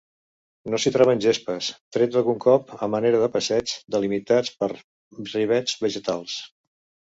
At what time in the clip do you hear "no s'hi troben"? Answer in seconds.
0.73-1.21